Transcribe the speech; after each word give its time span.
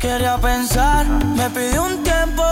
Quería 0.00 0.38
pensar, 0.38 1.06
me 1.06 1.50
pidió 1.50 1.84
un 1.84 2.02
tiempo. 2.02 2.42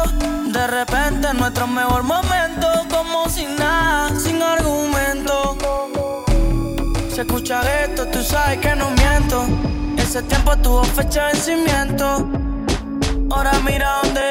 De 0.52 0.66
repente, 0.66 1.32
nuestro 1.34 1.66
mejor 1.66 2.02
momento, 2.02 2.68
como 2.90 3.28
sin 3.28 3.56
nada, 3.56 4.10
sin 4.20 4.42
argumento. 4.42 5.56
Se 7.14 7.22
escucha 7.22 7.62
esto, 7.84 8.06
tú 8.08 8.22
sabes 8.22 8.58
que 8.58 8.76
no 8.76 8.90
miento. 8.90 9.46
Ese 9.96 10.22
tiempo 10.22 10.56
tuvo 10.58 10.84
fecha 10.84 11.26
de 11.26 11.32
vencimiento. 11.32 12.28
Ahora 13.30 13.52
mira 13.64 14.00
donde 14.02 14.27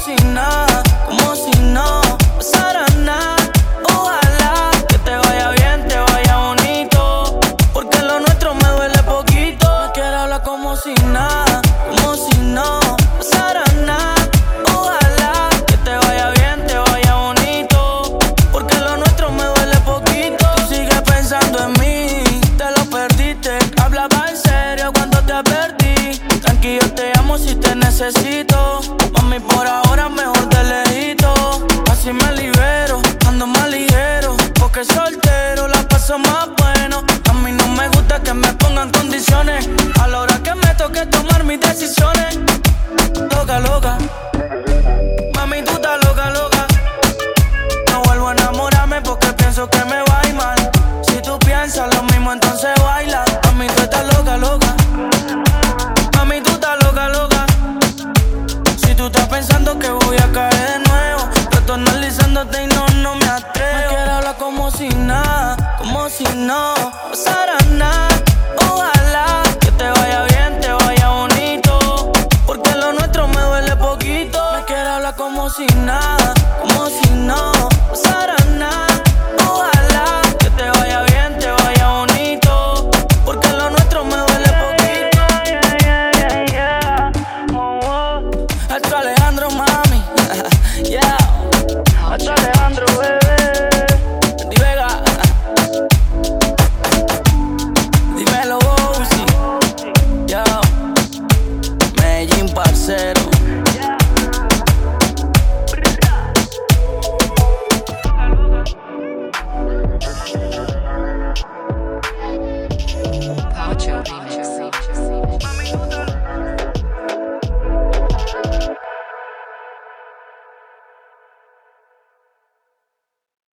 hablar 0.00 0.16
como 0.16 0.18
si 0.18 0.24
nada, 0.24 0.69
necesito. 27.90 28.80
Mami, 29.14 29.40
por 29.40 29.66
ahora 29.66 30.08
mejor 30.08 30.48
te 30.48 30.62
lejito. 30.62 31.34
Así 31.90 32.12
me 32.12 32.32
libero, 32.36 33.02
ando 33.26 33.46
más 33.48 33.68
ligero. 33.68 34.36
Porque 34.60 34.84
soltero 34.84 35.66
la 35.66 35.82
paso 35.88 36.16
más 36.18 36.48
bueno. 36.58 37.02
A 37.28 37.32
mí 37.42 37.50
no 37.50 37.66
me 37.68 37.88
gusta 37.88 38.22
que 38.22 38.32
me 38.32 38.52
pongan 38.54 38.90
condiciones. 38.92 39.68
A 40.00 40.06
la 40.06 40.20
hora 40.20 40.40
que 40.40 40.54
me 40.54 40.72
toque 40.76 41.04
tomar 41.06 41.42
mis 41.42 41.60
decisiones. 41.60 42.19
Como 65.80 66.08
si 66.10 66.24
no 66.36 66.74
pasara 67.08 67.56
nada. 67.70 68.08
Ojalá 68.70 69.42
que 69.60 69.72
te 69.72 69.88
vaya 69.90 70.24
bien, 70.24 70.60
te 70.60 70.72
vaya 70.72 71.08
bonito. 71.08 72.12
Porque 72.46 72.70
lo 72.74 72.92
nuestro 72.92 73.26
me 73.26 73.40
duele 73.40 73.74
poquito. 73.76 74.38
Me 74.54 74.64
quiero 74.66 74.90
hablar 74.90 75.16
como 75.16 75.48
si 75.48 75.66
nada, 75.84 76.34
como 76.60 76.88
si 76.88 77.10
no 77.14 77.52